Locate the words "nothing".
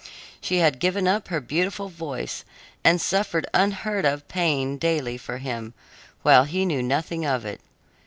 6.81-7.23